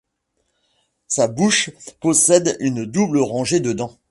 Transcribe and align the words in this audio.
Sa 1.07 1.27
bouche 1.27 1.69
possède 1.99 2.57
une 2.59 2.87
double 2.87 3.19
rangée 3.19 3.59
de 3.59 3.71
dents. 3.71 3.99